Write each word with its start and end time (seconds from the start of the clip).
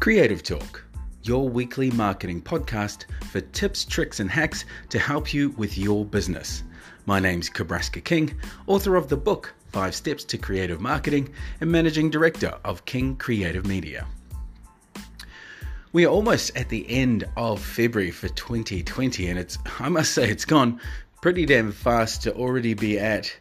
Creative 0.00 0.44
Talk, 0.44 0.84
your 1.24 1.48
weekly 1.48 1.90
marketing 1.90 2.40
podcast 2.40 3.06
for 3.32 3.40
tips, 3.40 3.84
tricks, 3.84 4.20
and 4.20 4.30
hacks 4.30 4.64
to 4.90 4.98
help 4.98 5.34
you 5.34 5.50
with 5.56 5.76
your 5.76 6.04
business. 6.04 6.62
My 7.06 7.18
name's 7.18 7.50
Kabraska 7.50 8.02
King, 8.02 8.38
author 8.68 8.94
of 8.94 9.08
the 9.08 9.16
book 9.16 9.52
Five 9.72 9.96
Steps 9.96 10.22
to 10.24 10.38
Creative 10.38 10.80
Marketing 10.80 11.28
and 11.60 11.70
managing 11.70 12.10
director 12.10 12.56
of 12.64 12.84
King 12.84 13.16
Creative 13.16 13.66
Media. 13.66 14.06
We 15.92 16.06
are 16.06 16.10
almost 16.10 16.56
at 16.56 16.68
the 16.68 16.88
end 16.88 17.24
of 17.36 17.60
February 17.60 18.12
for 18.12 18.28
2020, 18.28 19.28
and 19.28 19.38
it's 19.38 19.58
I 19.80 19.88
must 19.88 20.12
say 20.12 20.30
it's 20.30 20.44
gone 20.44 20.80
pretty 21.22 21.44
damn 21.44 21.72
fast 21.72 22.22
to 22.22 22.34
already 22.34 22.74
be 22.74 23.00
at 23.00 23.36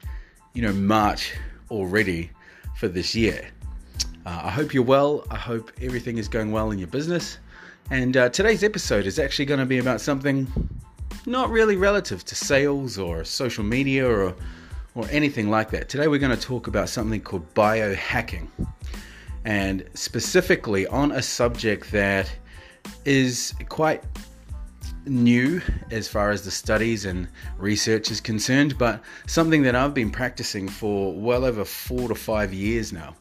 you 0.54 0.64
know 0.64 0.74
March 0.74 1.36
already 1.70 2.32
for 2.76 2.88
this 2.88 3.14
year. 3.14 3.52
Uh, 4.28 4.42
I 4.44 4.50
hope 4.52 4.74
you're 4.74 4.84
well. 4.84 5.24
I 5.32 5.38
hope 5.38 5.72
everything 5.82 6.18
is 6.18 6.28
going 6.28 6.52
well 6.52 6.72
in 6.72 6.80
your 6.80 6.90
business. 6.90 7.38
And 7.92 8.18
uh, 8.18 8.28
today's 8.28 8.62
episode 8.62 9.06
is 9.06 9.20
actually 9.20 9.46
going 9.46 9.62
to 9.62 9.66
be 9.66 9.78
about 9.78 10.02
something 10.02 10.46
not 11.26 11.50
really 11.50 11.78
relative 11.78 12.26
to 12.26 12.36
sales 12.36 12.98
or 12.98 13.24
social 13.24 13.64
media 13.64 14.06
or, 14.06 14.36
or 14.96 15.08
anything 15.12 15.50
like 15.50 15.70
that. 15.70 15.88
Today 15.88 16.10
we're 16.10 16.20
going 16.20 16.38
to 16.38 16.42
talk 16.42 16.68
about 16.68 16.90
something 16.90 17.22
called 17.22 17.54
biohacking. 17.54 18.50
And 19.46 19.86
specifically 19.94 20.86
on 20.88 21.14
a 21.14 21.22
subject 21.22 21.90
that 21.94 22.30
is 23.06 23.54
quite 23.70 24.04
new 25.06 25.62
as 25.90 26.10
far 26.10 26.32
as 26.32 26.44
the 26.44 26.52
studies 26.52 27.06
and 27.06 27.30
research 27.58 28.12
is 28.12 28.20
concerned, 28.20 28.78
but 28.78 29.02
something 29.26 29.62
that 29.62 29.74
I've 29.74 29.94
been 29.94 30.12
practicing 30.12 30.68
for 30.68 31.14
well 31.14 31.46
over 31.46 31.64
four 31.64 32.10
to 32.10 32.16
five 32.16 32.54
years 32.54 32.92
now 32.92 33.16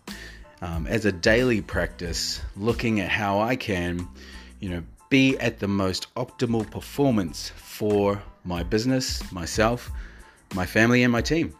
um, 0.67 0.87
as 0.89 1.05
a 1.05 1.13
daily 1.13 1.61
practice, 1.61 2.41
looking 2.57 2.99
at 3.01 3.09
how 3.09 3.39
I 3.39 3.55
can, 3.55 4.09
you 4.59 4.69
know, 4.69 4.83
be 5.11 5.39
at 5.39 5.61
the 5.61 5.69
most 5.69 6.13
optimal 6.17 6.69
performance 6.69 7.51
for 7.51 8.21
my 8.45 8.65
business, 8.65 9.31
myself, 9.31 9.89
my 10.55 10.67
family, 10.67 11.05
and 11.05 11.13
my 11.13 11.23
team. 11.23 11.55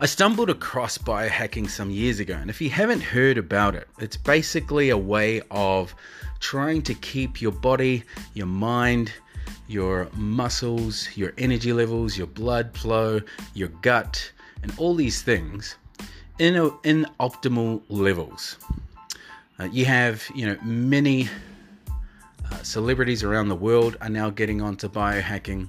I 0.00 0.06
stumbled 0.06 0.50
across 0.50 0.98
biohacking 0.98 1.70
some 1.70 1.90
years 1.90 2.20
ago, 2.20 2.34
and 2.34 2.50
if 2.50 2.60
you 2.60 2.68
haven't 2.68 3.00
heard 3.00 3.38
about 3.38 3.74
it, 3.74 3.88
it's 3.98 4.18
basically 4.18 4.90
a 4.90 4.98
way 4.98 5.40
of 5.50 5.94
trying 6.40 6.82
to 6.82 6.94
keep 6.94 7.40
your 7.40 7.52
body, 7.52 8.04
your 8.34 8.46
mind, 8.46 9.12
your 9.66 10.08
muscles, 10.14 11.08
your 11.16 11.32
energy 11.38 11.72
levels, 11.72 12.18
your 12.18 12.26
blood 12.26 12.76
flow, 12.76 13.22
your 13.54 13.68
gut, 13.80 14.30
and 14.62 14.72
all 14.76 14.94
these 14.94 15.22
things 15.22 15.76
in 16.38 16.56
a, 16.56 16.66
in 16.84 17.06
optimal 17.20 17.82
levels. 17.88 18.56
Uh, 19.58 19.64
you 19.64 19.84
have 19.84 20.24
you 20.34 20.46
know 20.46 20.56
many 20.62 21.28
uh, 22.50 22.62
celebrities 22.62 23.24
around 23.24 23.48
the 23.48 23.56
world 23.56 23.96
are 24.00 24.08
now 24.08 24.30
getting 24.30 24.60
onto 24.60 24.88
biohacking. 24.88 25.68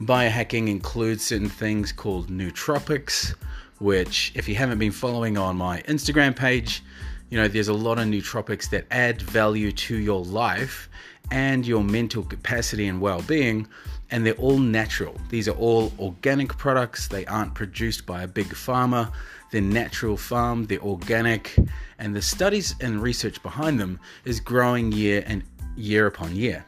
Biohacking 0.00 0.68
includes 0.68 1.24
certain 1.24 1.48
things 1.48 1.92
called 1.92 2.28
nootropics, 2.28 3.34
which 3.78 4.32
if 4.34 4.48
you 4.48 4.54
haven't 4.54 4.78
been 4.78 4.92
following 4.92 5.38
on 5.38 5.56
my 5.56 5.82
Instagram 5.82 6.34
page, 6.34 6.82
you 7.30 7.38
know 7.38 7.46
there's 7.46 7.68
a 7.68 7.74
lot 7.74 7.98
of 7.98 8.06
nootropics 8.06 8.68
that 8.70 8.86
add 8.90 9.22
value 9.22 9.70
to 9.72 9.96
your 9.96 10.24
life 10.24 10.88
and 11.30 11.64
your 11.64 11.84
mental 11.84 12.24
capacity 12.24 12.88
and 12.88 13.00
well-being 13.00 13.68
and 14.10 14.26
they're 14.26 14.34
all 14.34 14.58
natural. 14.58 15.16
These 15.28 15.48
are 15.48 15.56
all 15.56 15.92
organic 15.98 16.56
products. 16.56 17.08
They 17.08 17.24
aren't 17.26 17.54
produced 17.54 18.06
by 18.06 18.22
a 18.22 18.28
big 18.28 18.48
pharma. 18.48 19.12
They're 19.50 19.60
natural 19.60 20.16
farm, 20.16 20.64
they're 20.66 20.80
organic, 20.80 21.56
and 21.98 22.14
the 22.14 22.22
studies 22.22 22.74
and 22.80 23.02
research 23.02 23.42
behind 23.42 23.80
them 23.80 23.98
is 24.24 24.40
growing 24.40 24.92
year 24.92 25.24
and 25.26 25.42
year 25.76 26.06
upon 26.06 26.36
year. 26.36 26.64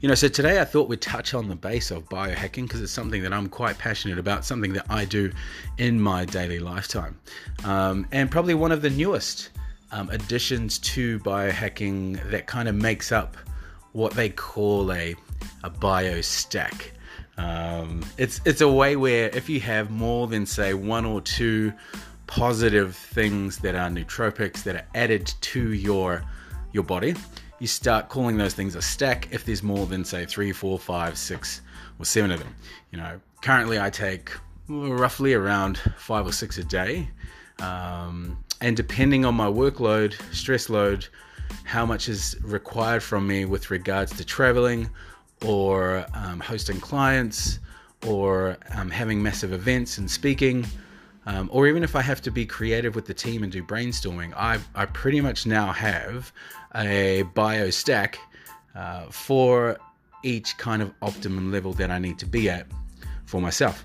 You 0.00 0.08
know, 0.08 0.14
so 0.14 0.28
today 0.28 0.60
I 0.60 0.64
thought 0.64 0.88
we'd 0.88 1.00
touch 1.00 1.32
on 1.32 1.48
the 1.48 1.56
base 1.56 1.90
of 1.90 2.08
biohacking 2.08 2.64
because 2.64 2.82
it's 2.82 2.92
something 2.92 3.22
that 3.22 3.32
I'm 3.32 3.48
quite 3.48 3.78
passionate 3.78 4.18
about, 4.18 4.44
something 4.44 4.72
that 4.74 4.86
I 4.90 5.04
do 5.04 5.32
in 5.78 6.00
my 6.00 6.24
daily 6.24 6.58
lifetime, 6.58 7.18
um, 7.64 8.06
and 8.12 8.30
probably 8.30 8.54
one 8.54 8.72
of 8.72 8.82
the 8.82 8.90
newest 8.90 9.50
um, 9.92 10.10
additions 10.10 10.78
to 10.78 11.18
biohacking 11.20 12.30
that 12.30 12.46
kind 12.46 12.68
of 12.68 12.74
makes 12.74 13.12
up 13.12 13.36
what 13.92 14.12
they 14.12 14.28
call 14.28 14.92
a 14.92 15.14
a 15.64 15.70
bio 15.70 16.20
stack. 16.20 16.92
Um, 17.38 18.04
it's 18.18 18.40
it's 18.44 18.60
a 18.60 18.68
way 18.68 18.96
where 18.96 19.28
if 19.30 19.48
you 19.48 19.60
have 19.60 19.90
more 19.90 20.26
than 20.26 20.46
say 20.46 20.74
one 20.74 21.04
or 21.04 21.20
two 21.20 21.72
positive 22.26 22.96
things 22.96 23.58
that 23.58 23.74
are 23.74 23.88
nootropics 23.88 24.62
that 24.64 24.76
are 24.76 24.86
added 24.94 25.32
to 25.40 25.72
your 25.72 26.22
your 26.72 26.84
body, 26.84 27.14
you 27.58 27.66
start 27.66 28.08
calling 28.08 28.36
those 28.36 28.54
things 28.54 28.74
a 28.74 28.82
stack. 28.82 29.28
If 29.32 29.44
there's 29.44 29.62
more 29.62 29.86
than 29.86 30.04
say 30.04 30.26
three, 30.26 30.52
four, 30.52 30.78
five, 30.78 31.16
six, 31.16 31.60
or 31.98 32.04
seven 32.04 32.30
of 32.30 32.38
them, 32.38 32.54
you 32.90 32.98
know. 32.98 33.20
Currently, 33.40 33.80
I 33.80 33.90
take 33.90 34.30
roughly 34.68 35.34
around 35.34 35.78
five 35.96 36.26
or 36.26 36.32
six 36.32 36.58
a 36.58 36.64
day, 36.64 37.08
um, 37.60 38.38
and 38.60 38.76
depending 38.76 39.24
on 39.24 39.34
my 39.34 39.46
workload, 39.46 40.14
stress 40.32 40.70
load, 40.70 41.06
how 41.64 41.84
much 41.84 42.08
is 42.08 42.36
required 42.42 43.02
from 43.02 43.26
me 43.26 43.44
with 43.44 43.70
regards 43.70 44.16
to 44.16 44.24
traveling 44.24 44.88
or 45.44 46.06
um, 46.14 46.40
hosting 46.40 46.80
clients 46.80 47.58
or 48.06 48.56
um, 48.74 48.90
having 48.90 49.22
massive 49.22 49.52
events 49.52 49.98
and 49.98 50.10
speaking. 50.10 50.66
Um, 51.24 51.48
or 51.52 51.68
even 51.68 51.84
if 51.84 51.94
I 51.94 52.02
have 52.02 52.20
to 52.22 52.30
be 52.30 52.44
creative 52.44 52.94
with 52.94 53.06
the 53.06 53.14
team 53.14 53.44
and 53.44 53.52
do 53.52 53.62
brainstorming, 53.62 54.32
I, 54.36 54.58
I 54.74 54.86
pretty 54.86 55.20
much 55.20 55.46
now 55.46 55.72
have 55.72 56.32
a 56.74 57.22
bio 57.34 57.70
stack 57.70 58.18
uh, 58.74 59.04
for 59.06 59.78
each 60.24 60.56
kind 60.58 60.82
of 60.82 60.92
optimum 61.00 61.52
level 61.52 61.72
that 61.74 61.90
I 61.90 61.98
need 61.98 62.18
to 62.20 62.26
be 62.26 62.50
at 62.50 62.66
for 63.26 63.40
myself. 63.40 63.84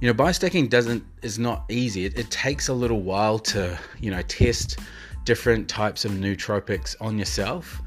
You 0.00 0.06
know, 0.08 0.14
bio 0.14 0.32
stacking 0.32 0.68
doesn't 0.68 1.04
is 1.22 1.38
not 1.38 1.64
easy. 1.68 2.06
It, 2.06 2.18
it 2.18 2.30
takes 2.30 2.68
a 2.68 2.72
little 2.72 3.00
while 3.02 3.38
to 3.38 3.78
you 3.98 4.10
know 4.10 4.22
test 4.22 4.78
different 5.24 5.68
types 5.68 6.04
of 6.04 6.12
nootropics 6.12 6.96
on 7.00 7.18
yourself. 7.18 7.82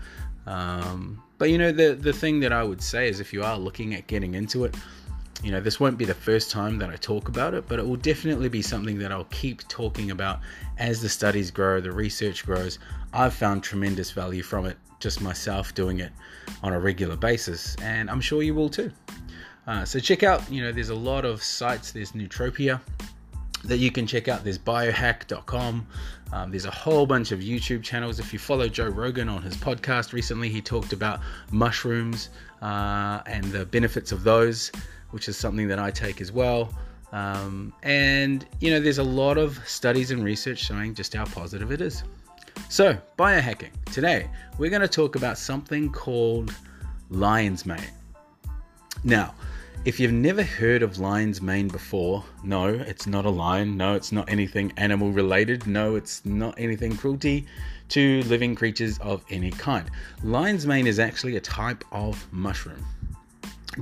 Um, 0.46 1.23
but 1.44 1.50
you 1.50 1.58
know, 1.58 1.74
the 1.74 1.94
the 1.94 2.14
thing 2.14 2.40
that 2.40 2.54
I 2.54 2.64
would 2.64 2.82
say 2.82 3.10
is 3.10 3.20
if 3.20 3.34
you 3.34 3.44
are 3.44 3.58
looking 3.58 3.96
at 3.96 4.08
getting 4.08 4.34
into 4.34 4.64
it, 4.64 4.78
you 5.44 5.52
know, 5.52 5.60
this 5.60 5.78
won't 5.78 5.98
be 5.98 6.06
the 6.06 6.14
first 6.14 6.50
time 6.50 6.78
that 6.78 6.90
I 6.90 6.96
talk 6.96 7.28
about 7.28 7.54
it, 7.54 7.68
but 7.68 7.80
it 7.80 7.86
will 7.86 7.98
definitely 7.98 8.48
be 8.48 8.62
something 8.62 8.98
that 9.00 9.12
I'll 9.12 9.26
keep 9.26 9.68
talking 9.68 10.12
about 10.12 10.40
as 10.78 11.02
the 11.02 11.10
studies 11.10 11.52
grow, 11.52 11.82
the 11.82 11.92
research 11.92 12.46
grows. 12.46 12.80
I've 13.12 13.34
found 13.34 13.62
tremendous 13.62 14.10
value 14.10 14.42
from 14.42 14.68
it, 14.68 14.78
just 15.02 15.20
myself 15.20 15.76
doing 15.76 16.00
it 16.00 16.14
on 16.64 16.72
a 16.72 16.80
regular 16.80 17.18
basis, 17.18 17.76
and 17.82 18.10
I'm 18.10 18.22
sure 18.22 18.42
you 18.42 18.56
will 18.56 18.70
too. 18.70 18.90
Uh, 19.68 19.84
so 19.84 20.00
check 20.00 20.24
out, 20.24 20.50
you 20.50 20.64
know, 20.64 20.72
there's 20.72 20.92
a 20.92 20.96
lot 20.96 21.26
of 21.26 21.44
sites. 21.44 21.92
There's 21.92 22.14
Nootropia 22.14 22.80
that 23.64 23.78
you 23.78 23.92
can 23.92 24.06
check 24.06 24.28
out. 24.28 24.44
There's 24.44 24.60
biohack.com. 24.60 25.88
Um, 26.32 26.52
there's 26.52 26.66
a 26.66 26.72
whole 26.72 27.06
bunch 27.06 27.32
of 27.32 27.40
YouTube 27.40 27.84
channels. 27.84 28.20
If 28.20 28.34
you 28.34 28.40
follow 28.40 28.68
Joe 28.68 28.90
Rogan 28.90 29.30
on 29.30 29.42
his 29.42 29.56
podcast 29.56 30.14
recently, 30.14 30.50
he 30.50 30.62
talked 30.62 30.94
about 30.94 31.20
mushrooms 31.52 32.30
uh, 32.62 33.22
and 33.26 33.46
the 33.46 33.66
benefits 33.66 34.12
of 34.12 34.24
those, 34.24 34.72
which 35.12 35.30
is 35.30 35.38
something 35.38 35.68
that 35.68 35.80
I 35.80 35.92
take 35.92 36.22
as 36.22 36.32
well. 36.32 36.74
Um, 37.12 37.72
and, 37.84 38.46
you 38.60 38.72
know, 38.72 38.80
there's 38.80 38.98
a 38.98 39.04
lot 39.04 39.38
of 39.38 39.60
studies 39.68 40.10
and 40.10 40.24
research 40.24 40.58
showing 40.58 40.96
just 40.96 41.14
how 41.14 41.26
positive 41.26 41.72
it 41.72 41.80
is. 41.80 42.04
So, 42.70 42.98
biohacking. 43.20 43.70
Today, 43.92 44.28
we're 44.58 44.72
going 44.72 44.82
to 44.82 44.88
talk 44.88 45.16
about 45.16 45.38
something 45.38 45.92
called 45.92 46.56
lion's 47.12 47.68
mane. 47.68 47.80
Now, 49.04 49.36
if 49.86 50.00
you've 50.00 50.14
never 50.14 50.44
heard 50.44 50.82
of 50.82 50.98
lion's 50.98 51.42
mane 51.42 51.68
before, 51.68 52.24
no, 52.42 52.68
it's 52.68 53.06
not 53.06 53.26
a 53.26 53.30
lion. 53.30 53.76
No, 53.76 53.96
it's 53.96 54.14
not 54.14 54.30
anything 54.30 54.72
animal 54.78 55.12
related. 55.12 55.68
No, 55.68 55.96
it's 55.96 56.26
not 56.26 56.56
anything 56.58 56.96
cruelty 56.96 57.46
to 57.90 58.24
living 58.24 58.56
creatures 58.56 58.98
of 59.00 59.26
any 59.30 59.52
kind. 59.52 59.92
Lion's 60.24 60.66
mane 60.66 60.88
is 60.88 61.00
actually 61.00 61.36
a 61.36 61.42
type 61.42 61.84
of 61.92 62.26
mushroom. 62.32 62.82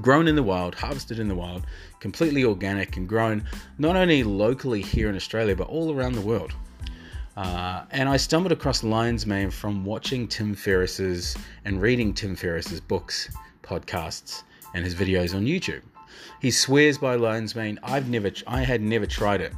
Grown 0.01 0.27
in 0.27 0.35
the 0.35 0.41
wild, 0.41 0.73
harvested 0.73 1.19
in 1.19 1.27
the 1.27 1.35
wild, 1.35 1.67
completely 1.99 2.43
organic 2.45 2.97
and 2.97 3.07
grown 3.07 3.43
not 3.77 3.95
only 3.95 4.23
locally 4.23 4.81
here 4.81 5.07
in 5.07 5.15
Australia 5.15 5.55
but 5.55 5.67
all 5.67 5.93
around 5.93 6.13
the 6.13 6.21
world. 6.21 6.53
Uh, 7.37 7.85
and 7.91 8.09
I 8.09 8.17
stumbled 8.17 8.51
across 8.51 8.83
lion's 8.83 9.27
mane 9.27 9.51
from 9.51 9.85
watching 9.85 10.27
Tim 10.27 10.55
Ferriss's 10.55 11.37
and 11.63 11.79
reading 11.79 12.11
Tim 12.11 12.35
Ferriss's 12.35 12.81
books, 12.81 13.29
podcasts, 13.61 14.41
and 14.73 14.83
his 14.83 14.95
videos 14.95 15.35
on 15.35 15.45
YouTube. 15.45 15.81
He 16.41 16.51
swears 16.51 16.97
by 16.97 17.15
lion's 17.15 17.55
mane. 17.55 17.79
I've 17.83 18.09
never, 18.09 18.31
I 18.47 18.61
had 18.61 18.81
never 18.81 19.05
tried 19.05 19.41
it 19.41 19.53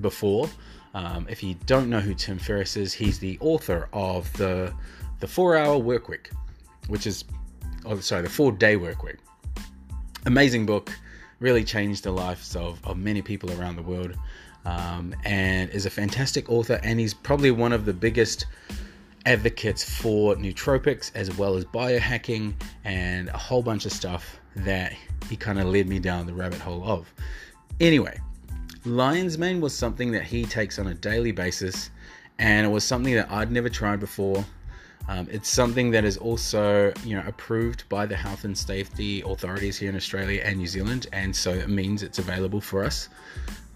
before. 0.00 0.48
Um, 0.94 1.26
if 1.28 1.42
you 1.42 1.54
don't 1.66 1.90
know 1.90 2.00
who 2.00 2.14
Tim 2.14 2.38
Ferriss 2.38 2.76
is, 2.76 2.92
he's 2.92 3.18
the 3.18 3.38
author 3.40 3.88
of 3.92 4.32
the 4.34 4.72
the 5.20 5.26
Four 5.26 5.56
Hour 5.56 5.78
Work 5.78 6.08
Week, 6.08 6.30
which 6.88 7.06
is, 7.06 7.24
oh, 7.84 7.98
sorry, 8.00 8.22
the 8.22 8.30
Four 8.30 8.52
Day 8.52 8.76
Work 8.76 9.02
Week. 9.02 9.16
Amazing 10.26 10.66
book, 10.66 10.90
really 11.40 11.64
changed 11.64 12.04
the 12.04 12.10
lives 12.10 12.54
of, 12.56 12.80
of 12.84 12.98
many 12.98 13.22
people 13.22 13.50
around 13.58 13.76
the 13.76 13.82
world, 13.82 14.16
um, 14.64 15.14
and 15.24 15.70
is 15.70 15.86
a 15.86 15.90
fantastic 15.90 16.50
author. 16.50 16.80
And 16.82 17.00
he's 17.00 17.14
probably 17.14 17.50
one 17.50 17.72
of 17.72 17.84
the 17.84 17.94
biggest 17.94 18.46
advocates 19.24 19.82
for 19.82 20.36
nootropics 20.36 21.10
as 21.14 21.36
well 21.36 21.56
as 21.56 21.64
biohacking 21.64 22.54
and 22.84 23.28
a 23.28 23.36
whole 23.38 23.62
bunch 23.62 23.84
of 23.84 23.92
stuff 23.92 24.38
that 24.54 24.92
he 25.28 25.36
kind 25.36 25.58
of 25.58 25.66
led 25.66 25.88
me 25.88 25.98
down 25.98 26.26
the 26.26 26.34
rabbit 26.34 26.60
hole 26.60 26.82
of. 26.84 27.12
Anyway, 27.80 28.18
lion's 28.84 29.38
mane 29.38 29.60
was 29.60 29.74
something 29.74 30.12
that 30.12 30.22
he 30.22 30.44
takes 30.44 30.78
on 30.78 30.88
a 30.88 30.94
daily 30.94 31.32
basis, 31.32 31.90
and 32.38 32.66
it 32.66 32.70
was 32.70 32.84
something 32.84 33.14
that 33.14 33.30
I'd 33.30 33.50
never 33.50 33.68
tried 33.68 34.00
before. 34.00 34.44
Um, 35.08 35.28
it's 35.30 35.48
something 35.48 35.90
that 35.92 36.04
is 36.04 36.16
also, 36.16 36.92
you 37.04 37.16
know, 37.16 37.22
approved 37.26 37.88
by 37.88 38.06
the 38.06 38.16
health 38.16 38.44
and 38.44 38.56
safety 38.56 39.22
authorities 39.22 39.78
here 39.78 39.88
in 39.88 39.96
Australia 39.96 40.42
and 40.44 40.58
New 40.58 40.66
Zealand, 40.66 41.06
and 41.12 41.34
so 41.34 41.52
it 41.52 41.68
means 41.68 42.02
it's 42.02 42.18
available 42.18 42.60
for 42.60 42.82
us. 42.82 43.08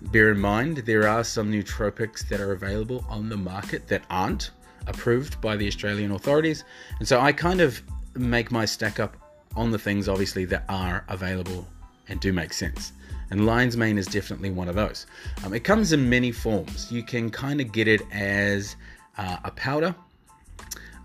Bear 0.02 0.32
in 0.32 0.40
mind, 0.40 0.78
there 0.78 1.06
are 1.06 1.22
some 1.22 1.52
nootropics 1.52 2.26
that 2.28 2.40
are 2.40 2.52
available 2.52 3.04
on 3.08 3.28
the 3.28 3.36
market 3.36 3.86
that 3.88 4.02
aren't 4.10 4.50
approved 4.86 5.40
by 5.40 5.56
the 5.56 5.68
Australian 5.68 6.12
authorities, 6.12 6.64
and 6.98 7.06
so 7.06 7.20
I 7.20 7.32
kind 7.32 7.60
of 7.60 7.80
make 8.16 8.50
my 8.50 8.64
stack 8.64 8.98
up 8.98 9.16
on 9.56 9.70
the 9.70 9.78
things, 9.78 10.08
obviously, 10.08 10.44
that 10.46 10.64
are 10.68 11.04
available 11.08 11.66
and 12.08 12.20
do 12.20 12.32
make 12.32 12.52
sense. 12.52 12.92
And 13.30 13.46
lion's 13.46 13.76
mane 13.76 13.98
is 13.98 14.06
definitely 14.06 14.50
one 14.50 14.68
of 14.68 14.74
those. 14.74 15.06
Um, 15.44 15.54
it 15.54 15.60
comes 15.60 15.92
in 15.92 16.08
many 16.08 16.32
forms. 16.32 16.90
You 16.90 17.02
can 17.02 17.30
kind 17.30 17.60
of 17.60 17.70
get 17.72 17.86
it 17.86 18.02
as 18.12 18.76
uh, 19.18 19.36
a 19.44 19.50
powder 19.52 19.94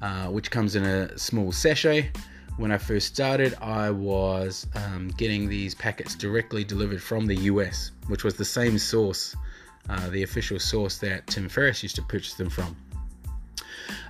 uh, 0.01 0.27
which 0.27 0.51
comes 0.51 0.75
in 0.75 0.83
a 0.83 1.17
small 1.17 1.51
sachet. 1.51 2.11
When 2.57 2.71
I 2.71 2.77
first 2.77 3.07
started, 3.07 3.53
I 3.61 3.89
was 3.89 4.67
um, 4.75 5.09
getting 5.17 5.49
these 5.49 5.75
packets 5.75 6.15
directly 6.15 6.63
delivered 6.63 7.01
from 7.01 7.25
the 7.25 7.35
US, 7.35 7.91
which 8.07 8.23
was 8.23 8.35
the 8.35 8.45
same 8.45 8.77
source, 8.77 9.35
uh, 9.89 10.09
the 10.09 10.23
official 10.23 10.59
source 10.59 10.97
that 10.99 11.27
Tim 11.27 11.49
Ferriss 11.49 11.83
used 11.83 11.95
to 11.95 12.01
purchase 12.03 12.35
them 12.35 12.49
from. 12.49 12.75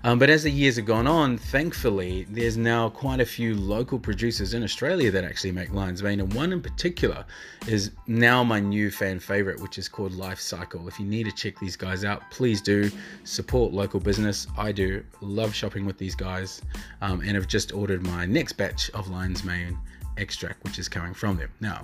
Um, 0.05 0.19
but 0.19 0.29
as 0.29 0.43
the 0.43 0.51
years 0.51 0.75
have 0.75 0.85
gone 0.85 1.07
on, 1.07 1.35
thankfully, 1.35 2.27
there's 2.29 2.57
now 2.57 2.89
quite 2.89 3.19
a 3.19 3.25
few 3.25 3.55
local 3.55 3.97
producers 3.97 4.53
in 4.53 4.61
Australia 4.61 5.09
that 5.09 5.23
actually 5.23 5.51
make 5.51 5.73
lion's 5.73 6.03
mane, 6.03 6.19
and 6.19 6.31
one 6.35 6.53
in 6.53 6.61
particular 6.61 7.25
is 7.65 7.89
now 8.05 8.43
my 8.43 8.59
new 8.59 8.91
fan 8.91 9.19
favorite, 9.19 9.59
which 9.59 9.79
is 9.79 9.87
called 9.87 10.13
Life 10.13 10.39
Cycle. 10.39 10.87
If 10.87 10.99
you 10.99 11.07
need 11.07 11.23
to 11.23 11.31
check 11.31 11.57
these 11.57 11.75
guys 11.75 12.05
out, 12.05 12.21
please 12.29 12.61
do 12.61 12.91
support 13.23 13.73
local 13.73 13.99
business. 13.99 14.45
I 14.55 14.71
do 14.71 15.03
love 15.21 15.55
shopping 15.55 15.87
with 15.87 15.97
these 15.97 16.13
guys, 16.13 16.61
um, 17.01 17.21
and 17.21 17.31
have 17.31 17.47
just 17.47 17.73
ordered 17.73 18.05
my 18.05 18.27
next 18.27 18.53
batch 18.53 18.91
of 18.91 19.09
lion's 19.09 19.43
mane 19.43 19.75
extract, 20.17 20.63
which 20.65 20.77
is 20.77 20.87
coming 20.87 21.15
from 21.15 21.37
them. 21.37 21.49
Now, 21.61 21.81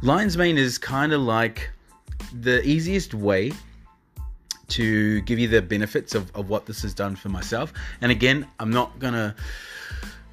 lion's 0.00 0.38
mane 0.38 0.56
is 0.56 0.78
kind 0.78 1.12
of 1.12 1.20
like 1.20 1.68
the 2.40 2.66
easiest 2.66 3.12
way 3.12 3.52
to 4.68 5.20
give 5.22 5.38
you 5.38 5.48
the 5.48 5.62
benefits 5.62 6.14
of, 6.14 6.34
of 6.34 6.48
what 6.48 6.66
this 6.66 6.82
has 6.82 6.94
done 6.94 7.16
for 7.16 7.28
myself. 7.28 7.72
And 8.00 8.12
again, 8.12 8.46
I'm 8.60 8.70
not 8.70 8.98
going 8.98 9.14
to 9.14 9.34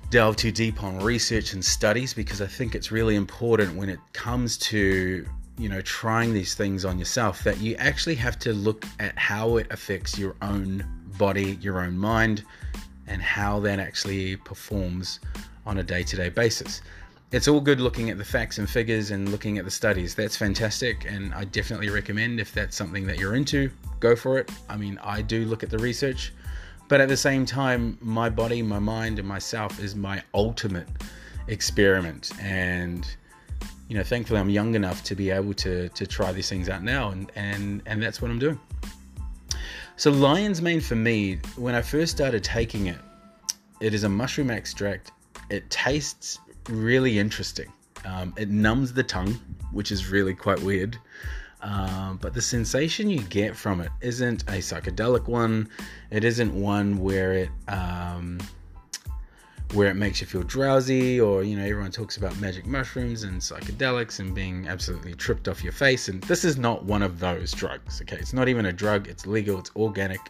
delve 0.09 0.35
too 0.35 0.51
deep 0.51 0.83
on 0.83 0.99
research 0.99 1.53
and 1.53 1.63
studies 1.63 2.13
because 2.13 2.41
I 2.41 2.47
think 2.47 2.75
it's 2.75 2.91
really 2.91 3.15
important 3.15 3.75
when 3.75 3.89
it 3.89 3.99
comes 4.13 4.57
to 4.59 5.25
you 5.57 5.69
know 5.69 5.81
trying 5.81 6.33
these 6.33 6.53
things 6.53 6.85
on 6.85 6.99
yourself 6.99 7.43
that 7.43 7.59
you 7.59 7.75
actually 7.75 8.15
have 8.15 8.37
to 8.39 8.53
look 8.53 8.85
at 8.99 9.17
how 9.17 9.57
it 9.57 9.67
affects 9.71 10.17
your 10.17 10.35
own 10.41 10.85
body, 11.17 11.57
your 11.61 11.79
own 11.79 11.97
mind, 11.97 12.43
and 13.07 13.21
how 13.21 13.59
that 13.61 13.79
actually 13.79 14.35
performs 14.37 15.19
on 15.65 15.79
a 15.79 15.83
day-to-day 15.83 16.29
basis 16.29 16.81
it's 17.31 17.47
all 17.47 17.59
good 17.59 17.79
looking 17.79 18.09
at 18.09 18.17
the 18.17 18.25
facts 18.25 18.59
and 18.59 18.69
figures 18.69 19.11
and 19.11 19.29
looking 19.29 19.57
at 19.57 19.65
the 19.65 19.71
studies. 19.71 20.15
That's 20.15 20.37
fantastic, 20.37 21.05
and 21.05 21.33
I 21.33 21.45
definitely 21.45 21.89
recommend 21.89 22.39
if 22.39 22.53
that's 22.53 22.75
something 22.75 23.05
that 23.07 23.19
you're 23.19 23.35
into, 23.35 23.69
go 23.99 24.15
for 24.15 24.37
it. 24.37 24.51
I 24.69 24.77
mean, 24.77 24.99
I 25.03 25.21
do 25.21 25.45
look 25.45 25.63
at 25.63 25.69
the 25.69 25.79
research, 25.79 26.33
but 26.87 27.01
at 27.01 27.09
the 27.09 27.17
same 27.17 27.45
time, 27.45 27.97
my 28.01 28.29
body, 28.29 28.61
my 28.61 28.79
mind, 28.79 29.19
and 29.19 29.27
myself 29.27 29.79
is 29.79 29.95
my 29.95 30.21
ultimate 30.33 30.87
experiment. 31.47 32.31
And 32.39 33.07
you 33.87 33.97
know, 33.97 34.03
thankfully, 34.03 34.39
I'm 34.39 34.49
young 34.49 34.75
enough 34.75 35.03
to 35.05 35.15
be 35.15 35.29
able 35.29 35.53
to 35.55 35.89
to 35.89 36.07
try 36.07 36.31
these 36.31 36.49
things 36.49 36.69
out 36.69 36.83
now, 36.83 37.09
and 37.09 37.31
and 37.35 37.81
and 37.85 38.01
that's 38.01 38.21
what 38.21 38.31
I'm 38.31 38.39
doing. 38.39 38.59
So, 39.97 40.11
lion's 40.11 40.61
mane 40.61 40.81
for 40.81 40.95
me, 40.95 41.39
when 41.55 41.73
I 41.73 41.81
first 41.81 42.11
started 42.11 42.43
taking 42.43 42.87
it, 42.87 42.97
it 43.79 43.93
is 43.93 44.03
a 44.03 44.09
mushroom 44.09 44.51
extract. 44.51 45.11
It 45.49 45.69
tastes 45.69 46.39
really 46.69 47.19
interesting. 47.19 47.71
Um, 48.05 48.33
it 48.37 48.49
numbs 48.49 48.93
the 48.93 49.03
tongue, 49.03 49.33
which 49.71 49.91
is 49.91 50.09
really 50.09 50.33
quite 50.33 50.61
weird. 50.61 50.97
Um, 51.61 52.19
but 52.21 52.33
the 52.33 52.41
sensation 52.41 53.09
you 53.09 53.21
get 53.23 53.55
from 53.55 53.81
it 53.81 53.89
isn't 54.01 54.43
a 54.43 54.59
psychedelic 54.59 55.27
one. 55.27 55.69
It 56.11 56.23
isn't 56.23 56.53
one 56.53 56.99
where 56.99 57.33
it 57.33 57.49
um, 57.67 58.39
where 59.73 59.89
it 59.89 59.95
makes 59.95 60.21
you 60.21 60.27
feel 60.27 60.43
drowsy, 60.43 61.19
or 61.19 61.43
you 61.43 61.57
know, 61.57 61.63
everyone 61.63 61.91
talks 61.91 62.17
about 62.17 62.39
magic 62.39 62.67
mushrooms 62.67 63.23
and 63.23 63.41
psychedelics 63.41 64.19
and 64.19 64.35
being 64.35 64.67
absolutely 64.67 65.15
tripped 65.15 65.47
off 65.47 65.63
your 65.63 65.73
face. 65.73 66.07
And 66.07 66.21
this 66.23 66.45
is 66.45 66.57
not 66.57 66.83
one 66.83 67.01
of 67.01 67.19
those 67.19 67.51
drugs. 67.51 67.99
Okay, 68.01 68.17
it's 68.17 68.33
not 68.33 68.47
even 68.47 68.67
a 68.67 68.73
drug. 68.73 69.07
It's 69.07 69.25
legal. 69.25 69.57
It's 69.57 69.71
organic. 69.75 70.21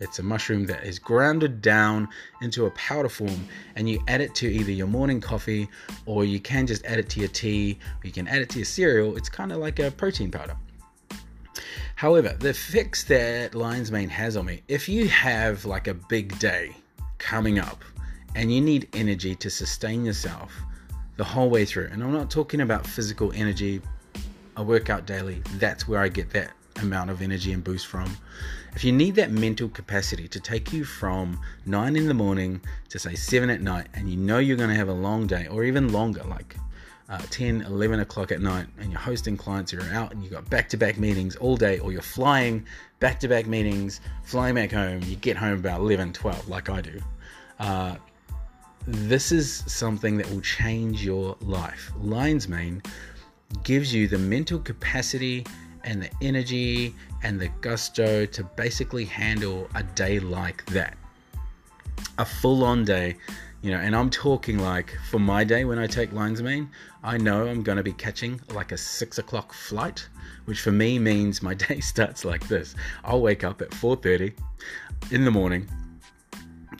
It's 0.00 0.18
a 0.20 0.22
mushroom 0.22 0.66
that 0.66 0.84
is 0.84 0.98
grounded 0.98 1.60
down 1.60 2.08
into 2.40 2.66
a 2.66 2.70
powder 2.70 3.08
form, 3.08 3.48
and 3.74 3.88
you 3.88 4.00
add 4.06 4.20
it 4.20 4.34
to 4.36 4.48
either 4.48 4.70
your 4.70 4.86
morning 4.86 5.20
coffee 5.20 5.68
or 6.06 6.24
you 6.24 6.38
can 6.38 6.66
just 6.66 6.84
add 6.84 6.98
it 6.98 7.08
to 7.10 7.20
your 7.20 7.28
tea, 7.28 7.78
or 8.02 8.06
you 8.06 8.12
can 8.12 8.28
add 8.28 8.40
it 8.40 8.48
to 8.50 8.58
your 8.58 8.64
cereal. 8.64 9.16
It's 9.16 9.28
kind 9.28 9.50
of 9.50 9.58
like 9.58 9.78
a 9.80 9.90
protein 9.90 10.30
powder. 10.30 10.56
However, 11.96 12.36
the 12.38 12.54
fix 12.54 13.02
that 13.04 13.56
Lion's 13.56 13.90
Mane 13.90 14.08
has 14.08 14.36
on 14.36 14.46
me, 14.46 14.62
if 14.68 14.88
you 14.88 15.08
have 15.08 15.64
like 15.64 15.88
a 15.88 15.94
big 15.94 16.38
day 16.38 16.76
coming 17.18 17.58
up 17.58 17.82
and 18.36 18.54
you 18.54 18.60
need 18.60 18.88
energy 18.92 19.34
to 19.34 19.50
sustain 19.50 20.04
yourself 20.04 20.52
the 21.16 21.24
whole 21.24 21.50
way 21.50 21.64
through, 21.64 21.88
and 21.90 22.04
I'm 22.04 22.12
not 22.12 22.30
talking 22.30 22.60
about 22.60 22.86
physical 22.86 23.32
energy, 23.32 23.82
I 24.56 24.62
work 24.62 24.90
out 24.90 25.06
daily, 25.06 25.42
that's 25.54 25.88
where 25.88 26.00
I 26.00 26.06
get 26.06 26.30
that 26.30 26.52
amount 26.80 27.10
of 27.10 27.20
energy 27.20 27.52
and 27.52 27.64
boost 27.64 27.88
from. 27.88 28.16
If 28.74 28.84
you 28.84 28.92
need 28.92 29.14
that 29.16 29.30
mental 29.30 29.68
capacity 29.68 30.28
to 30.28 30.40
take 30.40 30.72
you 30.72 30.84
from 30.84 31.40
9 31.66 31.96
in 31.96 32.06
the 32.06 32.14
morning 32.14 32.60
to 32.90 32.98
say 32.98 33.14
7 33.14 33.50
at 33.50 33.60
night, 33.60 33.88
and 33.94 34.08
you 34.08 34.16
know 34.16 34.38
you're 34.38 34.56
going 34.56 34.70
to 34.70 34.76
have 34.76 34.88
a 34.88 34.92
long 34.92 35.26
day 35.26 35.46
or 35.48 35.64
even 35.64 35.92
longer, 35.92 36.22
like 36.24 36.56
uh, 37.08 37.18
10, 37.30 37.62
11 37.62 38.00
o'clock 38.00 38.30
at 38.30 38.40
night, 38.40 38.66
and 38.78 38.92
you're 38.92 39.00
hosting 39.00 39.36
clients, 39.36 39.72
you're 39.72 39.82
out 39.92 40.12
and 40.12 40.22
you've 40.22 40.32
got 40.32 40.48
back 40.50 40.68
to 40.68 40.76
back 40.76 40.98
meetings 40.98 41.36
all 41.36 41.56
day, 41.56 41.78
or 41.78 41.90
you're 41.90 42.02
flying 42.02 42.64
back 43.00 43.18
to 43.20 43.28
back 43.28 43.46
meetings, 43.46 44.00
flying 44.22 44.54
back 44.54 44.72
home, 44.72 45.02
you 45.04 45.16
get 45.16 45.36
home 45.36 45.58
about 45.58 45.80
11, 45.80 46.12
12, 46.12 46.48
like 46.48 46.68
I 46.68 46.80
do. 46.80 47.00
Uh, 47.58 47.96
this 48.86 49.32
is 49.32 49.64
something 49.66 50.16
that 50.18 50.30
will 50.30 50.40
change 50.40 51.04
your 51.04 51.36
life. 51.40 51.92
Lion's 52.00 52.48
Mane 52.48 52.82
gives 53.62 53.94
you 53.94 54.08
the 54.08 54.18
mental 54.18 54.58
capacity 54.58 55.44
and 55.88 56.02
the 56.02 56.10
energy 56.20 56.94
and 57.22 57.40
the 57.40 57.48
gusto 57.62 58.26
to 58.26 58.44
basically 58.44 59.06
handle 59.06 59.66
a 59.74 59.82
day 59.82 60.20
like 60.20 60.62
that. 60.66 60.98
A 62.18 62.26
full 62.26 62.62
on 62.62 62.84
day, 62.84 63.16
you 63.62 63.70
know, 63.70 63.78
and 63.78 63.96
I'm 63.96 64.10
talking 64.10 64.58
like 64.58 64.94
for 65.10 65.18
my 65.18 65.44
day 65.44 65.64
when 65.64 65.78
I 65.78 65.86
take 65.86 66.12
Lion's 66.12 66.42
Mane, 66.42 66.68
I 67.02 67.16
know 67.16 67.46
I'm 67.46 67.62
going 67.62 67.78
to 67.78 67.82
be 67.82 67.94
catching 67.94 68.38
like 68.50 68.70
a 68.70 68.76
six 68.76 69.16
o'clock 69.16 69.54
flight, 69.54 70.06
which 70.44 70.60
for 70.60 70.72
me 70.72 70.98
means 70.98 71.42
my 71.42 71.54
day 71.66 71.80
starts 71.80 72.22
like 72.22 72.46
this. 72.48 72.74
I'll 73.02 73.22
wake 73.22 73.42
up 73.42 73.62
at 73.62 73.70
4:30 73.70 74.34
in 75.10 75.24
the 75.24 75.30
morning. 75.30 75.66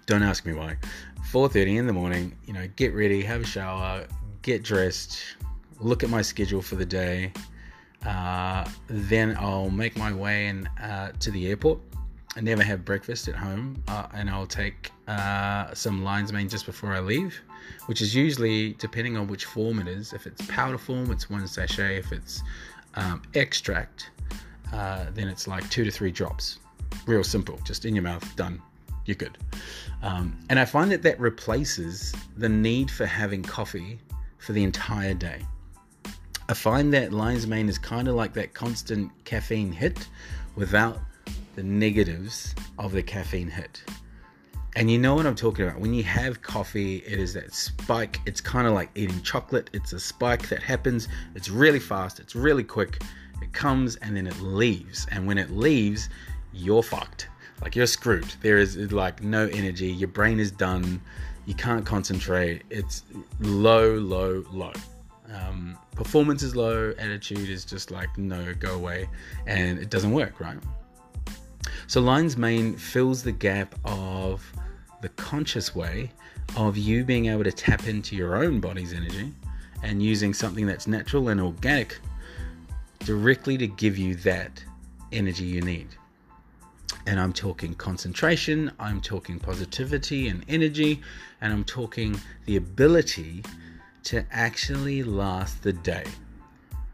Don't 0.04 0.22
ask 0.22 0.44
me 0.44 0.52
why. 0.52 0.76
4:30 1.32 1.78
in 1.78 1.86
the 1.86 1.94
morning, 1.94 2.36
you 2.44 2.52
know, 2.52 2.68
get 2.76 2.94
ready, 2.94 3.22
have 3.22 3.40
a 3.40 3.46
shower, 3.46 4.06
get 4.42 4.62
dressed, 4.62 5.18
look 5.80 6.04
at 6.04 6.10
my 6.10 6.20
schedule 6.20 6.60
for 6.60 6.76
the 6.76 6.86
day, 6.86 7.32
uh, 8.07 8.69
then 8.87 9.37
I'll 9.38 9.71
make 9.71 9.97
my 9.97 10.12
way 10.12 10.47
in 10.47 10.67
uh, 10.83 11.12
to 11.21 11.31
the 11.31 11.49
airport. 11.49 11.81
I 12.37 12.40
never 12.40 12.62
have 12.62 12.85
breakfast 12.85 13.26
at 13.26 13.35
home, 13.35 13.83
uh, 13.88 14.07
and 14.14 14.31
I'll 14.31 14.47
take 14.47 14.93
uh, 15.09 15.75
some 15.75 16.05
lion's 16.05 16.33
mane 16.33 16.49
just 16.49 16.67
before 16.67 16.93
I 16.93 17.00
leave, 17.00 17.40
which 17.87 18.00
is 18.00 18.14
usually 18.14 18.75
depending 18.75 19.17
on 19.17 19.26
which 19.26 19.45
form 19.45 19.81
it 19.81 19.88
is. 19.88 20.12
If 20.12 20.26
it's 20.26 20.47
powder 20.47 20.78
form, 20.78 21.11
it's 21.11 21.28
one 21.28 21.47
sachet. 21.49 21.99
If 21.99 22.12
it's 22.12 22.43
um, 22.95 23.23
extract, 23.35 24.11
uh, 24.73 25.07
then 25.14 25.26
it's 25.28 25.49
like 25.49 25.69
two 25.71 25.85
to 25.85 25.90
three 25.90 26.12
drops. 26.12 26.61
Real 27.07 27.25
simple, 27.25 27.59
just 27.64 27.85
in 27.85 27.95
your 27.95 28.05
mouth, 28.05 28.37
done. 28.37 28.62
You're 29.05 29.17
good. 29.17 29.38
Um, 30.02 30.38
and 30.50 30.59
I 30.59 30.64
find 30.64 30.93
that 30.93 31.02
that 31.02 31.19
replaces 31.19 32.14
the 32.37 32.49
need 32.49 32.90
for 32.90 33.07
having 33.07 33.43
coffee 33.43 33.99
for 34.38 34.52
the 34.52 34.62
entire 34.62 35.14
day. 35.14 35.40
I 36.50 36.55
find 36.55 36.95
that 36.95 37.12
lion's 37.12 37.47
mane 37.47 37.69
is 37.69 37.76
kind 37.76 38.09
of 38.09 38.14
like 38.14 38.33
that 38.33 38.55
constant 38.55 39.12
caffeine 39.25 39.71
hit 39.71 40.09
without 40.57 40.99
the 41.57 41.62
negatives 41.62 42.55
of 42.78 42.93
the 42.93 43.02
caffeine 43.02 43.50
hit. 43.50 43.83
And 44.75 44.90
you 44.90 44.99
know 44.99 45.14
what 45.14 45.26
I'm 45.26 45.35
talking 45.35 45.67
about. 45.67 45.78
When 45.78 45.93
you 45.93 46.05
have 46.05 46.40
coffee, 46.40 46.99
it 46.99 47.19
is 47.19 47.35
that 47.35 47.52
spike. 47.52 48.21
It's 48.25 48.40
kind 48.40 48.67
of 48.67 48.73
like 48.73 48.88
eating 48.95 49.21
chocolate. 49.23 49.69
It's 49.75 49.93
a 49.93 50.00
spike 50.00 50.49
that 50.49 50.62
happens. 50.62 51.09
It's 51.35 51.50
really 51.50 51.81
fast. 51.81 52.19
It's 52.19 52.35
really 52.35 52.64
quick. 52.64 53.02
It 53.43 53.52
comes 53.52 53.97
and 53.97 54.17
then 54.17 54.26
it 54.26 54.40
leaves. 54.40 55.07
And 55.11 55.26
when 55.26 55.37
it 55.37 55.50
leaves, 55.50 56.09
you're 56.55 56.83
fucked. 56.83 57.28
like 57.61 57.76
you're 57.76 57.87
screwed. 57.87 58.33
There 58.40 58.57
is 58.57 58.76
like 58.93 59.23
no 59.23 59.49
energy. 59.49 59.88
Your 59.88 60.09
brain 60.09 60.40
is 60.40 60.50
done. 60.50 61.02
You 61.45 61.55
can't 61.55 61.85
concentrate. 61.85 62.62
It's 62.71 63.02
low, 63.40 63.95
low, 63.95 64.45
low. 64.50 64.73
Um, 65.35 65.78
performance 65.94 66.42
is 66.42 66.56
low. 66.56 66.94
Attitude 66.99 67.49
is 67.49 67.64
just 67.64 67.90
like 67.90 68.16
no, 68.16 68.54
go 68.54 68.75
away, 68.75 69.08
and 69.47 69.78
it 69.78 69.90
doesn't 69.90 70.12
work, 70.12 70.40
right? 70.40 70.58
So 71.87 72.00
lion's 72.00 72.37
mane 72.37 72.76
fills 72.76 73.23
the 73.23 73.32
gap 73.32 73.75
of 73.85 74.52
the 75.00 75.08
conscious 75.11 75.75
way 75.75 76.11
of 76.56 76.76
you 76.76 77.04
being 77.04 77.26
able 77.26 77.44
to 77.44 77.52
tap 77.52 77.87
into 77.87 78.16
your 78.16 78.37
own 78.37 78.61
body's 78.61 78.92
energy 78.92 79.32
and 79.82 80.02
using 80.02 80.35
something 80.35 80.66
that's 80.66 80.87
natural 80.87 81.28
and 81.28 81.40
organic 81.40 81.99
directly 83.00 83.56
to 83.58 83.66
give 83.66 83.97
you 83.97 84.14
that 84.16 84.62
energy 85.12 85.44
you 85.44 85.61
need. 85.61 85.88
And 87.06 87.18
I'm 87.18 87.32
talking 87.32 87.75
concentration, 87.75 88.70
I'm 88.78 89.00
talking 89.00 89.38
positivity 89.38 90.28
and 90.28 90.44
energy, 90.49 91.00
and 91.40 91.52
I'm 91.52 91.64
talking 91.64 92.20
the 92.44 92.56
ability 92.56 93.42
to 94.08 94.24
actually 94.30 95.02
last 95.02 95.62
the 95.62 95.72
day. 95.72 96.04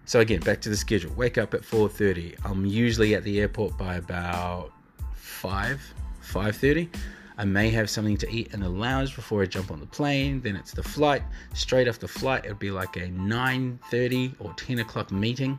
So 0.04 0.18
again, 0.18 0.40
back 0.40 0.60
to 0.62 0.68
the 0.68 0.76
schedule. 0.76 1.12
Wake 1.14 1.38
up 1.38 1.54
at 1.54 1.64
4:30. 1.64 2.34
I'm 2.44 2.66
usually 2.66 3.14
at 3.14 3.22
the 3.22 3.40
airport 3.40 3.78
by 3.78 3.94
about 3.94 4.72
5, 5.14 5.80
5:30. 6.20 6.90
I 7.38 7.44
may 7.44 7.70
have 7.70 7.88
something 7.88 8.16
to 8.16 8.30
eat 8.30 8.52
in 8.52 8.60
the 8.60 8.68
lounge 8.68 9.14
before 9.14 9.42
I 9.42 9.46
jump 9.46 9.70
on 9.70 9.78
the 9.78 9.86
plane. 9.86 10.40
Then 10.40 10.56
it's 10.56 10.72
the 10.72 10.82
flight. 10.82 11.22
Straight 11.52 11.86
off 11.86 12.00
the 12.00 12.08
flight, 12.08 12.46
it'd 12.46 12.58
be 12.58 12.72
like 12.72 12.96
a 12.96 13.06
9:30 13.06 14.34
or 14.40 14.52
10 14.54 14.80
o'clock 14.80 15.12
meeting. 15.12 15.56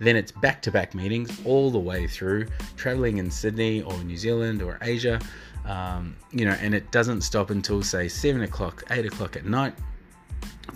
Then 0.00 0.16
it's 0.16 0.32
back-to-back 0.32 0.92
meetings 0.92 1.30
all 1.44 1.70
the 1.70 1.78
way 1.78 2.08
through, 2.08 2.48
traveling 2.76 3.18
in 3.18 3.30
Sydney 3.30 3.80
or 3.80 3.96
New 4.02 4.16
Zealand 4.16 4.60
or 4.60 4.76
Asia. 4.82 5.20
Um, 5.64 6.16
you 6.32 6.44
know, 6.44 6.56
and 6.60 6.74
it 6.74 6.90
doesn't 6.90 7.20
stop 7.20 7.50
until 7.50 7.82
say 7.84 8.08
7 8.08 8.42
o'clock, 8.42 8.82
8 8.90 9.06
o'clock 9.06 9.36
at 9.36 9.46
night 9.46 9.74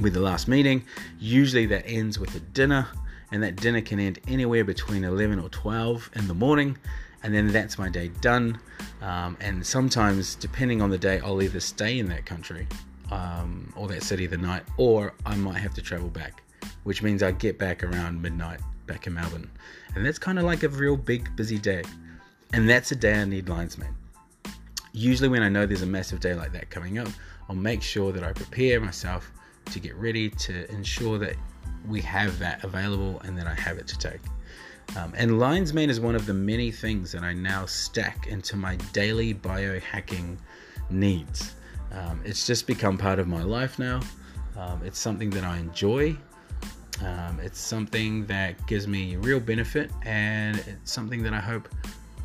with 0.00 0.14
the 0.14 0.20
last 0.20 0.49
meeting. 0.49 0.85
Usually 1.18 1.66
that 1.66 1.85
ends 1.87 2.18
with 2.18 2.35
a 2.35 2.40
dinner, 2.40 2.87
and 3.32 3.42
that 3.42 3.56
dinner 3.56 3.80
can 3.80 3.99
end 3.99 4.20
anywhere 4.28 4.64
between 4.64 5.04
11 5.04 5.38
or 5.38 5.49
12 5.49 6.11
in 6.14 6.28
the 6.28 6.35
morning 6.35 6.76
and 7.23 7.35
then 7.35 7.49
that's 7.49 7.78
my 7.78 7.88
day 7.88 8.09
done. 8.20 8.59
Um, 9.02 9.37
and 9.40 9.64
sometimes, 9.64 10.35
depending 10.35 10.82
on 10.82 10.90
the 10.90 10.99
day, 10.99 11.20
I'll 11.20 11.42
either 11.42 11.61
stay 11.61 11.99
in 11.99 12.09
that 12.09 12.26
country 12.26 12.66
um, 13.11 13.73
or 13.76 13.88
that 13.88 14.02
city 14.02 14.26
the 14.26 14.37
night, 14.37 14.62
or 14.76 15.12
I 15.26 15.35
might 15.37 15.59
have 15.59 15.75
to 15.75 15.82
travel 15.82 16.09
back, 16.09 16.42
which 16.85 17.02
means 17.02 17.23
I 17.23 17.32
get 17.32 17.59
back 17.59 17.82
around 17.82 18.20
midnight 18.20 18.61
back 18.87 19.06
in 19.06 19.14
Melbourne. 19.14 19.50
And 19.94 20.04
that's 20.04 20.18
kind 20.18 20.38
of 20.38 20.44
like 20.44 20.62
a 20.62 20.68
real 20.68 20.97
big, 20.97 21.35
busy 21.37 21.59
day. 21.59 21.82
And 22.52 22.68
that's 22.68 22.90
a 22.92 22.97
day 22.97 23.20
I 23.20 23.25
need 23.25 23.49
lion's 23.49 23.78
mane. 23.78 23.94
Usually, 24.92 25.28
when 25.28 25.42
I 25.42 25.49
know 25.49 25.66
there's 25.66 25.82
a 25.82 25.87
massive 25.87 26.20
day 26.20 26.35
like 26.35 26.52
that 26.52 26.70
coming 26.70 26.99
up, 26.99 27.09
I'll 27.49 27.56
make 27.56 27.82
sure 27.82 28.12
that 28.12 28.25
I 28.25 28.32
prepare 28.32 28.80
myself 28.80 29.30
to 29.71 29.81
get 29.81 29.95
ready 29.97 30.31
to 30.31 30.71
ensure 30.71 31.19
that 31.19 31.37
we 31.89 32.00
have 32.03 32.39
that 32.39 32.62
available 32.65 33.21
and 33.25 33.39
that 33.39 33.47
I 33.47 33.55
have 33.55 33.79
it 33.79 33.87
to 33.89 33.99
take. 33.99 34.21
Um, 34.97 35.12
and 35.17 35.39
lion's 35.39 35.73
mane 35.73 35.89
is 35.89 36.00
one 36.00 36.15
of 36.15 36.27
the 36.27 36.35
many 36.35 36.71
things 36.71 37.12
that 37.12 37.23
I 37.23 37.33
now 37.33 37.65
stack 37.67 38.27
into 38.27 38.57
my 38.57 38.77
daily 38.93 39.35
biohacking 39.35 40.37
needs. 40.91 41.55
Um, 41.93 42.21
it's 42.25 42.47
just 42.47 42.67
become 42.67 42.99
part 42.99 43.19
of 43.19 43.29
my 43.29 43.43
life 43.43 43.79
now. 43.79 44.00
Um, 44.57 44.83
it's 44.85 44.99
something 44.99 45.31
that 45.31 45.45
I 45.45 45.59
enjoy. 45.59 46.17
Um, 47.05 47.41
it's 47.41 47.59
something 47.59 48.27
that 48.27 48.67
gives 48.67 48.87
me 48.87 49.17
real 49.17 49.41
benefit, 49.41 49.91
and 50.03 50.59
it's 50.59 50.93
something 50.93 51.23
that 51.23 51.33
I 51.33 51.41
hope 51.41 51.69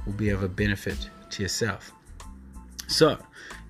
will 0.06 0.14
be 0.14 0.30
of 0.30 0.44
a 0.44 0.50
benefit 0.50 1.10
to 1.30 1.44
yourself. 1.44 1.92
So, 2.88 3.18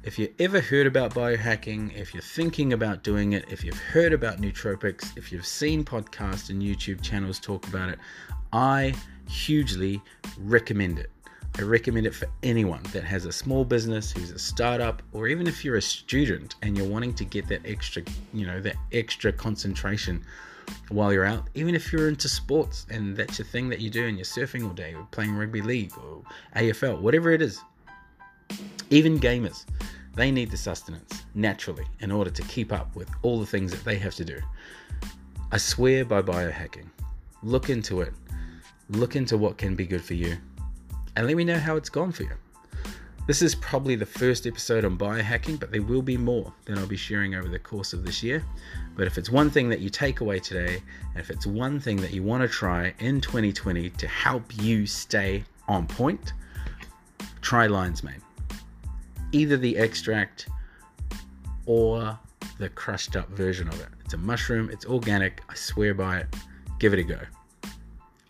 if 0.06 0.20
you 0.20 0.32
ever 0.38 0.62
heard 0.62 0.86
about 0.86 1.16
biohacking, 1.16 1.92
if 1.98 2.14
you're 2.14 2.22
thinking 2.22 2.74
about 2.74 3.02
doing 3.02 3.34
it, 3.34 3.44
if 3.50 3.64
you've 3.64 3.80
heard 3.80 4.14
about 4.14 4.40
nootropics, 4.40 5.18
if 5.18 5.32
you've 5.32 5.48
seen 5.48 5.84
podcasts 5.84 6.52
and 6.52 6.62
YouTube 6.62 7.02
channels 7.02 7.40
talk 7.40 7.68
about 7.68 7.90
it, 7.90 7.98
I 8.54 8.94
hugely 9.28 10.00
recommend 10.38 11.00
it. 11.00 11.10
I 11.58 11.64
recommend 11.64 12.06
it 12.06 12.14
for 12.14 12.28
anyone 12.44 12.84
that 12.94 13.04
has 13.04 13.26
a 13.26 13.32
small 13.32 13.66
business, 13.66 14.12
who's 14.12 14.30
a 14.30 14.38
startup, 14.38 15.02
or 15.12 15.28
even 15.28 15.48
if 15.48 15.66
you're 15.66 15.78
a 15.78 15.82
student 15.82 16.54
and 16.62 16.78
you're 16.78 16.88
wanting 16.88 17.16
to 17.16 17.26
get 17.26 17.48
that 17.48 17.66
extra, 17.66 18.04
you 18.32 18.46
know, 18.46 18.62
that 18.62 18.76
extra 18.92 19.34
concentration 19.34 20.24
while 20.90 21.12
you're 21.12 21.26
out. 21.26 21.50
Even 21.56 21.74
if 21.74 21.92
you're 21.92 22.10
into 22.10 22.30
sports 22.30 22.86
and 22.92 23.18
that's 23.18 23.40
your 23.40 23.48
thing 23.48 23.70
that 23.70 23.80
you 23.80 23.90
do 23.90 24.06
and 24.06 24.18
you're 24.18 24.26
surfing 24.26 24.68
all 24.68 24.74
day 24.74 24.94
or 24.94 25.08
playing 25.10 25.36
rugby 25.36 25.64
league 25.64 25.94
or 25.98 26.22
AFL, 26.56 27.02
whatever 27.02 27.32
it 27.32 27.42
is. 27.42 27.60
Even 28.96 29.20
gamers, 29.20 29.66
they 30.16 30.32
need 30.32 30.50
the 30.50 30.58
sustenance 30.58 31.26
naturally 31.34 31.86
in 32.00 32.12
order 32.12 32.30
to 32.30 32.42
keep 32.44 32.72
up 32.72 32.96
with 32.96 33.10
all 33.24 33.40
the 33.40 33.46
things 33.46 33.72
that 33.72 33.84
they 33.84 33.98
have 33.98 34.16
to 34.16 34.24
do. 34.24 34.40
I 35.52 35.58
swear 35.58 36.06
by 36.06 36.22
biohacking. 36.22 36.88
Look 37.44 37.70
into 37.70 38.00
it 38.00 38.14
look 38.90 39.16
into 39.16 39.38
what 39.38 39.58
can 39.58 39.76
be 39.76 39.86
good 39.86 40.04
for 40.04 40.14
you 40.14 40.38
and 41.16 41.28
let 41.28 41.36
me 41.36 41.44
know 41.44 41.58
how 41.58 41.76
it's 41.76 41.90
gone 41.90 42.12
for 42.12 42.24
you. 42.24 42.32
This 43.28 43.42
is 43.42 43.56
probably 43.56 43.96
the 43.96 44.06
first 44.06 44.46
episode 44.46 44.86
on 44.86 44.98
biohacking, 44.98 45.60
but 45.60 45.72
there 45.72 45.82
will 45.82 46.04
be 46.04 46.18
more 46.18 46.54
that 46.66 46.78
I'll 46.78 46.86
be 46.86 46.96
sharing 46.96 47.34
over 47.34 47.48
the 47.48 47.58
course 47.58 47.92
of 47.92 48.06
this 48.06 48.22
year. 48.22 48.46
But 48.96 49.08
if 49.08 49.18
it's 49.18 49.32
one 49.32 49.50
thing 49.50 49.68
that 49.70 49.80
you 49.80 49.90
take 49.90 50.20
away 50.20 50.40
today, 50.40 50.84
and 51.12 51.20
if 51.20 51.32
it's 51.32 51.48
one 51.48 51.80
thing 51.80 51.98
that 51.98 52.14
you 52.14 52.22
want 52.22 52.44
to 52.44 52.48
try 52.48 52.94
in 53.00 53.22
2020 53.22 53.90
to 53.90 54.08
help 54.08 54.44
you 54.62 54.86
stay 54.86 55.44
on 55.68 55.88
point, 55.88 56.34
try 57.42 57.66
lion's 57.66 58.04
mane. 58.04 58.22
Either 59.36 59.58
the 59.58 59.76
extract 59.76 60.48
or 61.66 62.18
the 62.58 62.70
crushed 62.70 63.18
up 63.18 63.28
version 63.32 63.68
of 63.68 63.78
it. 63.82 63.90
It's 64.06 64.14
a 64.14 64.18
mushroom, 64.18 64.70
it's 64.72 64.86
organic, 64.86 65.42
I 65.50 65.56
swear 65.56 65.94
by 65.94 66.20
it. 66.20 66.28
Give 66.80 66.94
it 66.94 67.00
a 67.00 67.04
go. 67.04 67.20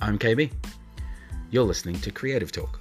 I'm 0.01 0.17
KB. 0.17 0.51
You're 1.51 1.63
listening 1.63 2.01
to 2.01 2.09
Creative 2.09 2.51
Talk. 2.51 2.79